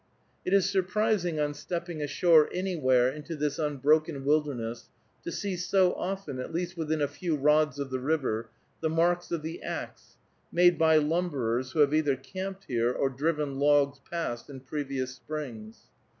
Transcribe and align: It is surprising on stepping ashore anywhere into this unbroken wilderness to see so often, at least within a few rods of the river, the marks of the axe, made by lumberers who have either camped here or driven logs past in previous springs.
It 0.43 0.51
is 0.51 0.67
surprising 0.67 1.39
on 1.39 1.53
stepping 1.53 2.01
ashore 2.01 2.49
anywhere 2.51 3.11
into 3.11 3.35
this 3.35 3.59
unbroken 3.59 4.25
wilderness 4.25 4.89
to 5.23 5.31
see 5.31 5.55
so 5.55 5.93
often, 5.93 6.39
at 6.39 6.51
least 6.51 6.75
within 6.75 7.03
a 7.03 7.07
few 7.07 7.35
rods 7.35 7.77
of 7.77 7.91
the 7.91 7.99
river, 7.99 8.49
the 8.81 8.89
marks 8.89 9.31
of 9.31 9.43
the 9.43 9.61
axe, 9.61 10.17
made 10.51 10.79
by 10.79 10.95
lumberers 10.97 11.73
who 11.73 11.81
have 11.81 11.93
either 11.93 12.15
camped 12.15 12.63
here 12.63 12.91
or 12.91 13.11
driven 13.11 13.59
logs 13.59 13.99
past 14.09 14.49
in 14.49 14.61
previous 14.61 15.13
springs. 15.13 15.83